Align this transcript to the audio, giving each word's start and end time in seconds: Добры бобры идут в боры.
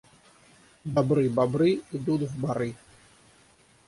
Добры 0.95 1.25
бобры 1.39 1.73
идут 1.99 2.21
в 2.23 2.39
боры. 2.39 2.73